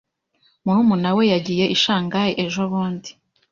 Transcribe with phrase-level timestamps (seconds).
[0.63, 3.09] Murumuna we yagiye i Shanghai ejobundi.